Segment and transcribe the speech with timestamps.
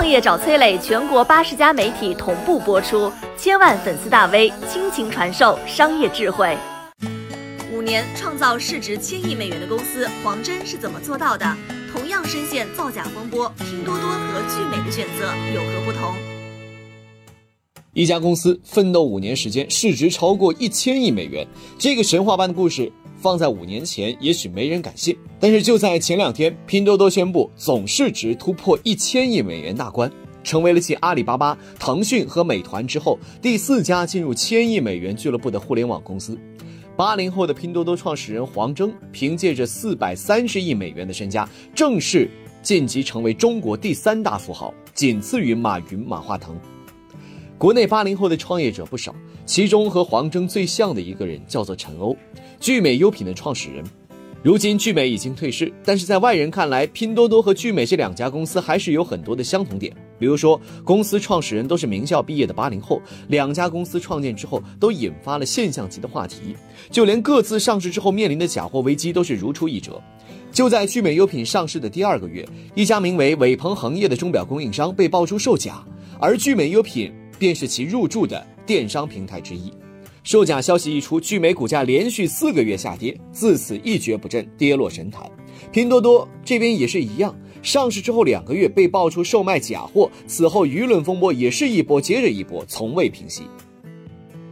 [0.00, 6.56] 创业找崔磊，全国八十家媒体同步播出，千万粉丝大 V 倾情传授商业智慧。
[7.70, 11.54] 五年创造市值千亿美元的公司黄峥是怎么做到的？
[11.92, 16.14] 同样深陷造假风波，拼多多和聚美的选择有何不同？
[17.92, 21.46] 一家公司奋斗五年时间，市值超过一千亿美元，
[21.78, 22.90] 这个神话般的故事
[23.20, 30.10] 放在五年前也许没人敢信，但是就在前两天，拼多多宣布总市值突破一千亿美元大关，
[30.42, 36.38] 成为了继阿里巴巴、腾讯和美团之后第四家进入千亿美元俱乐部的互联网公司。
[36.96, 42.30] 八零后的拼多多创始人黄峥，凭借着四百三十亿美元的身家，正式
[42.62, 46.58] 晋级成为中国第三大富豪，仅次于马云、马化腾。
[47.56, 49.14] 国内八零后的创业者不少，
[49.44, 52.16] 其中和黄峥最像的一个人叫做陈欧，
[52.60, 53.82] 聚美优品的创始人。
[54.42, 59.90] 如今聚美已经退市，但是在外人看来，拼多多和聚美这两家公司还是有很多的相同点。
[60.18, 66.54] 比如说，公司创始人都是名校毕业的八零后，两家公司创建之后都引发了现象级的话题，
[66.90, 69.98] 就连各自上市之后面临的假货危机都是如出一辙。
[70.52, 75.82] 就在聚美优品上市的第二个月，一家名为伟鹏恒业的钟表供应商被爆出售假，
[76.18, 79.72] 而聚美优品便是其入驻的电商平台之一。
[80.22, 85.30] 售假消息一出，聚美股价连续四个月下跌，自此一蹶不振，跌落神坛。
[85.72, 93.44] 拼多多这边也是一样，上市之后两个月被爆出售卖假货，此后舆论风波也是一波接着一波，从未平息。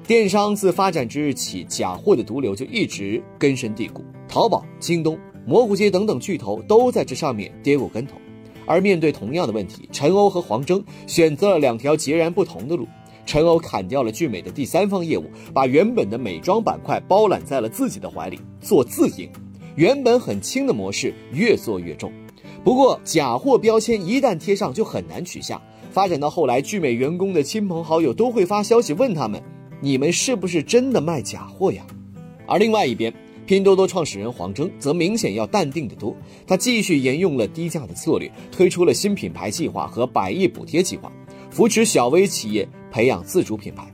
[0.07, 8.17] 电商自发展之日起，假货的毒瘤就一直根深蒂固，淘宝、京东、蘑菇街等等巨头都在这上面跌过跟头。
[8.65, 12.87] 而面对同样的问题，陈欧和黄峥选择了两条截然不同的路。
[13.29, 19.29] 陈欧砍掉了聚美的第三方业务，把原本的美妆板块包揽在了自己的怀里，做自营。
[19.77, 22.11] 原本很轻的模式越做越重。
[22.65, 29.43] 不过假货标签一旦贴上就很难取下，发展到后来，聚美员工的亲朋好友都会发消息问他们
[29.83, 31.87] ：“你们是不是真的卖假货呀？”
[32.49, 33.13] 而另外一边，
[33.45, 36.17] 拼多多创始人黄峥则明显要淡定得多，
[36.47, 41.13] 他继续沿用了低价的策略，推出了新品牌计划和百亿补贴计划。
[41.51, 43.87] 扶持小微企业培养自主品牌，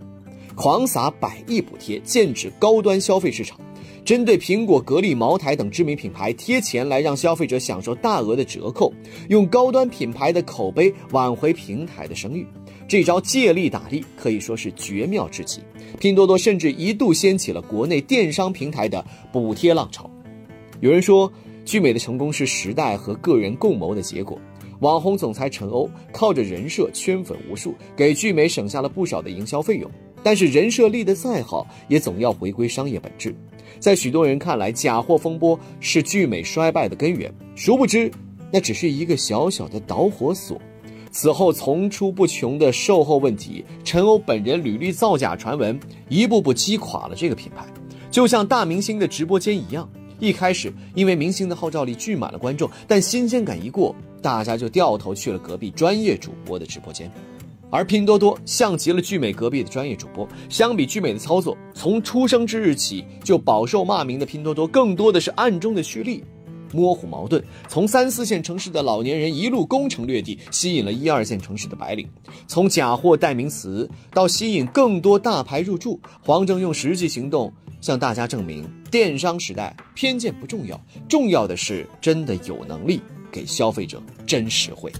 [0.55, 3.59] 狂撒百亿补贴，剑指高端消费市场。
[4.05, 8.93] 针对苹果、格力、茅台等知名品牌贴钱来让消费者享受大额的折扣，
[9.31, 12.47] 用高端品牌的口碑挽回平台的声誉。
[12.87, 15.63] 这招借力打力可以说是绝妙至极。
[15.99, 20.11] 拼多多甚至一度掀起了国内电商平台的补贴浪潮。
[20.81, 21.33] 有人说，
[21.65, 24.39] 聚美的成功是时代和个人共谋的结果。
[24.85, 29.91] 网红总裁陈欧靠着人设圈粉无数，给聚美省下了不少的营销费用。
[30.23, 33.35] 但是人设立得再好，也总要回归商业本质。
[33.81, 38.13] 在许多人看来，假货风波是聚美衰败的根源，殊不知
[38.53, 40.61] 那只是一个小小的导火索。
[41.11, 45.81] 此后层出不穷的售后问题，陈欧本人屡屡造假传闻，
[46.11, 47.65] 一步步击垮了这个品牌。
[48.11, 49.89] 就像大明星的直播间一样。
[50.25, 57.11] 一开始，因为明星的号召力聚满了观众，但新鲜感一过，大家就掉头去了隔壁专业主播的直播间。
[57.71, 66.23] 而拼多多像极了聚美隔壁的专业主播，相比聚美的操作，从出生之日起就饱受骂名的拼多多，更多的是暗中的蓄力，
[66.75, 72.09] 模糊矛盾，从三四线城市的老年人一路攻城略地，吸引了一二线城市的白领，
[72.49, 77.53] 从假货代名词到吸引更多大牌入驻，黄峥用实际行动。
[77.81, 82.99] 向大家证明，电商时代偏见不重要，重要的是真的有能力
[83.31, 84.91] 给消费者真实惠。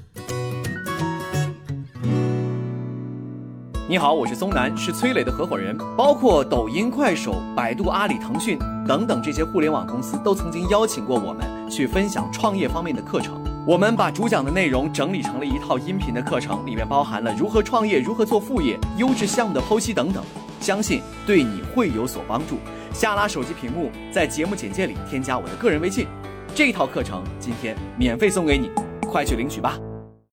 [3.87, 5.77] 你好，我是松南，是崔磊的合伙人。
[5.95, 8.59] 包括抖音、快手、百度、阿里、腾讯
[8.89, 13.39] 等等这些互联网公司，都曾经邀请过我们去分享创业方面的课程。
[13.67, 20.25] 我们把主讲的内容整理成了一套音频的课程，里面包含了如何创业、如何做副业、优质项目的剖析等等。
[20.61, 22.57] 相信对你会有所帮助。
[22.95, 26.07] 下拉手机屏幕，在节目简介里添加我的个人微信，
[26.55, 28.71] 这套课程今天免费送给你，
[29.07, 29.79] 快去领取吧。